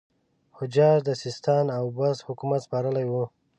حجاج 0.57 0.97
د 1.05 1.09
سیستان 1.23 1.65
او 1.77 1.83
بست 1.97 2.21
حکومت 2.27 2.59
سپارلی 2.65 3.05
وو. 3.07 3.23